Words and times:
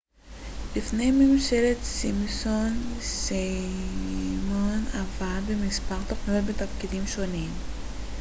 לפני 0.75 1.11
משפחת 1.11 1.83
סימפסון 1.83 2.73
סיימון 2.99 4.85
עבד 4.93 5.41
במספר 5.47 5.95
תכניות 6.09 6.45
בתפקידים 6.45 7.07
שונים 7.07 7.49